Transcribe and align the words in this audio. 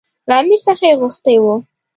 له 0.27 0.33
امیر 0.41 0.59
څخه 0.67 0.83
یې 0.89 0.99
غوښتي 0.99 1.35
وو. 1.43 1.55